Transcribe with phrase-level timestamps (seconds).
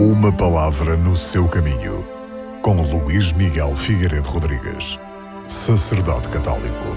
[0.00, 2.06] Uma palavra no seu caminho,
[2.62, 4.96] com Luís Miguel Figueiredo Rodrigues,
[5.48, 6.96] sacerdote católico.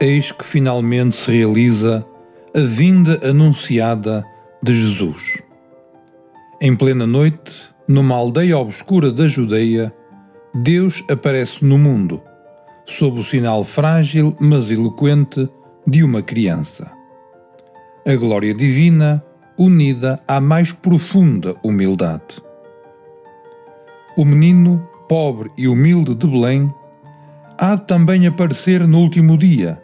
[0.00, 2.06] Eis que finalmente se realiza
[2.54, 4.24] a vinda anunciada
[4.62, 5.42] de Jesus.
[6.60, 9.92] Em plena noite, numa aldeia obscura da Judeia,
[10.54, 12.22] Deus aparece no mundo,
[12.86, 15.48] sob o sinal frágil mas eloquente
[15.84, 16.92] de uma criança.
[18.06, 19.24] A glória divina
[19.58, 22.40] unida à mais profunda humildade.
[24.16, 26.72] O menino, pobre e humilde de Belém,
[27.58, 29.82] há de também aparecer no último dia,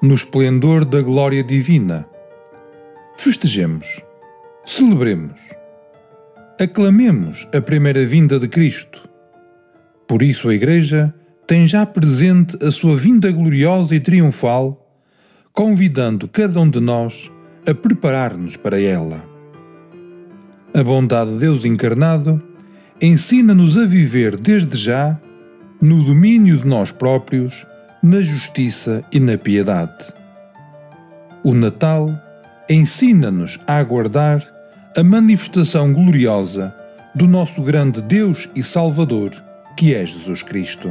[0.00, 2.06] no esplendor da glória divina.
[3.16, 4.00] Festejemos,
[4.64, 5.40] celebremos,
[6.60, 9.08] aclamemos a primeira vinda de Cristo.
[10.06, 11.12] Por isso a Igreja
[11.44, 14.86] tem já presente a sua vinda gloriosa e triunfal,
[15.52, 17.28] convidando cada um de nós
[17.66, 19.24] a preparar-nos para ela.
[20.74, 22.42] A bondade de Deus encarnado
[23.00, 25.18] ensina-nos a viver desde já
[25.80, 27.66] no domínio de nós próprios,
[28.02, 30.12] na justiça e na piedade.
[31.42, 32.10] O Natal
[32.68, 34.46] ensina-nos a aguardar
[34.96, 36.74] a manifestação gloriosa
[37.14, 39.30] do nosso grande Deus e Salvador,
[39.76, 40.90] que é Jesus Cristo.